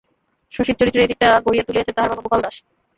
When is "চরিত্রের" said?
0.79-1.03